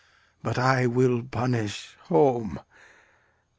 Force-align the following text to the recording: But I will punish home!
But 0.41 0.57
I 0.57 0.87
will 0.87 1.21
punish 1.21 1.95
home! 2.05 2.59